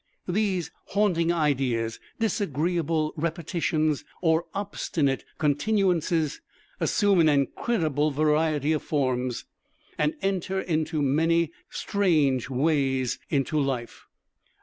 These 0.27 0.71
haunting 0.85 1.31
ideas, 1.31 1.99
disagreeable 2.19 3.13
repetitions 3.15 4.03
or 4.19 4.45
obstinate 4.51 5.23
continuances, 5.39 6.39
assume 6.79 7.19
an 7.19 7.29
incredible 7.29 8.09
variety 8.09 8.71
of 8.73 8.81
forms, 8.81 9.45
and 9.99 10.15
enter 10.23 10.59
in 10.59 10.87
many 10.91 11.51
strange 11.69 12.49
ways 12.49 13.19
into 13.29 13.59
life. 13.59 14.07